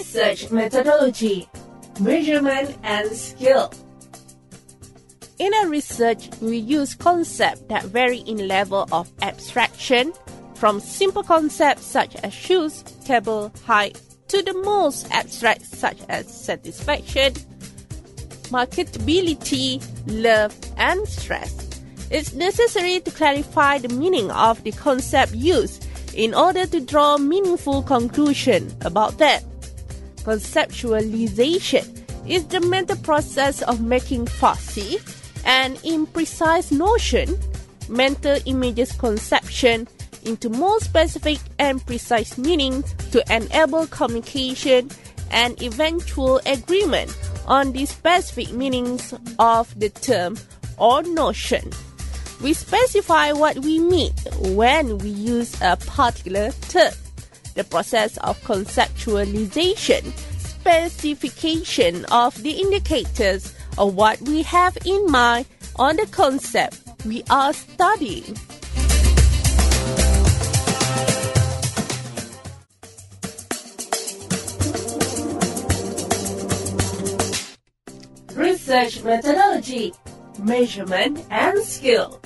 [0.00, 1.46] Research methodology,
[2.00, 3.70] measurement and scale.
[5.38, 10.14] In a research, we use concepts that vary in level of abstraction,
[10.54, 17.34] from simple concepts such as shoes, table, height, to the most abstract such as satisfaction,
[18.48, 21.82] marketability, love, and stress.
[22.10, 27.82] It's necessary to clarify the meaning of the concept used in order to draw meaningful
[27.82, 29.44] conclusion about that.
[30.24, 31.86] Conceptualization
[32.28, 34.98] is the mental process of making fuzzy
[35.44, 37.38] and imprecise notion,
[37.88, 39.88] mental images conception
[40.24, 44.90] into more specific and precise meanings to enable communication
[45.30, 50.36] and eventual agreement on the specific meanings of the term
[50.76, 51.70] or notion.
[52.42, 54.12] We specify what we mean
[54.56, 56.92] when we use a particular term.
[57.54, 65.96] The process of conceptualization, specification of the indicators of what we have in mind on
[65.96, 68.36] the concept we are studying.
[78.34, 79.92] Research methodology,
[80.38, 82.20] measurement and scale.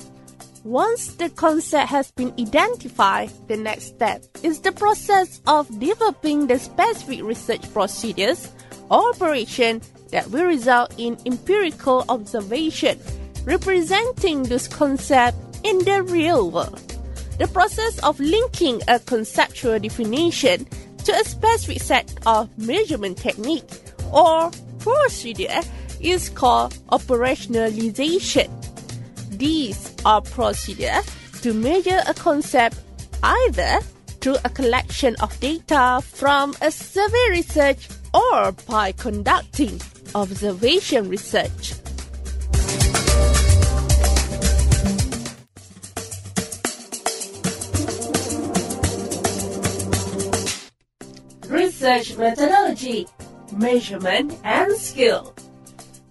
[0.65, 6.57] Once the concept has been identified, the next step is the process of developing the
[6.57, 8.51] specific research procedures
[8.89, 12.97] or operation that will result in empirical observation
[13.43, 16.81] representing this concept in the real world.
[17.37, 20.65] The process of linking a conceptual definition
[21.03, 23.69] to a specific set of measurement technique
[24.11, 24.49] or
[24.79, 25.61] procedure
[26.01, 28.49] is called operationalization.
[29.37, 31.05] These are procedures
[31.41, 32.79] to measure a concept
[33.21, 33.79] either
[34.21, 39.81] through a collection of data from a survey research or by conducting
[40.15, 41.73] observation research.
[51.49, 53.05] Research methodology,
[53.51, 55.35] measurement and scale.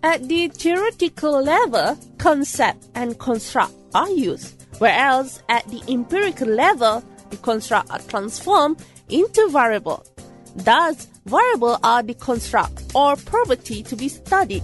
[0.02, 7.36] At the theoretical level, concept and construct are used, whereas at the empirical level, the
[7.36, 10.02] construct are transformed into variable.
[10.56, 14.62] Thus, variable are the construct or property to be studied.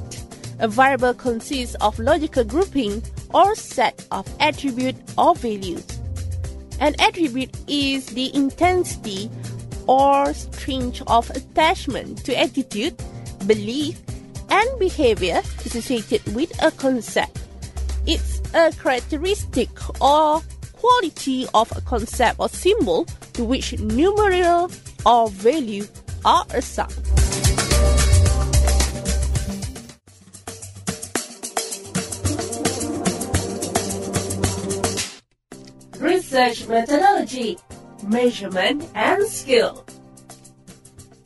[0.60, 3.02] A variable consists of logical grouping
[3.34, 5.84] or set of attribute or values.
[6.80, 9.30] An attribute is the intensity
[9.86, 12.96] or strength of attachment to attitude,
[13.46, 14.00] belief,
[14.48, 17.39] and behavior associated with a concept.
[18.12, 19.70] It's a characteristic
[20.02, 23.04] or quality of a concept or symbol
[23.34, 24.68] to which numerical
[25.06, 25.86] or value
[26.24, 26.90] are assigned.
[36.00, 37.58] Research methodology,
[38.08, 39.86] measurement and scale.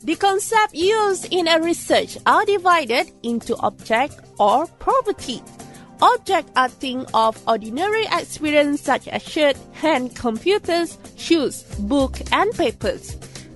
[0.03, 5.54] The concepts used in a research are divided into object or properties.
[6.01, 13.11] Objects are things of ordinary experience such as shirt, hand, computers, shoes, book, and papers.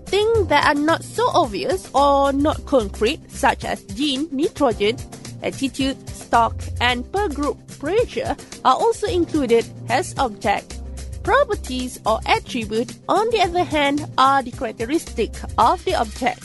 [0.05, 4.97] Things that are not so obvious or not concrete such as gene, nitrogen,
[5.43, 10.81] attitude, stock, and per group pressure are also included as objects.
[11.23, 16.43] Properties or attributes, on the other hand, are the characteristic of the object.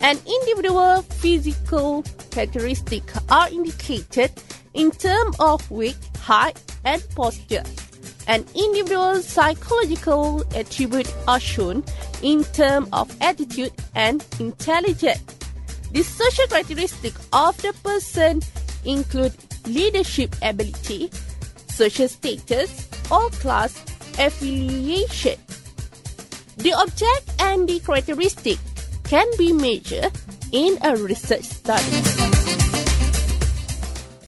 [0.00, 4.32] An individual physical characteristic are indicated
[4.74, 7.62] in terms of weight, height, and posture.
[8.26, 11.82] An individual psychological attributes are shown
[12.22, 15.22] in terms of attitude and intelligence.
[15.92, 18.42] The social characteristic of the person
[18.84, 19.32] include
[19.66, 21.10] leadership ability,
[21.68, 23.82] social status, or class
[24.18, 25.38] affiliation.
[26.58, 28.58] The object and the characteristic
[29.04, 30.12] can be measured
[30.52, 32.07] in a research study.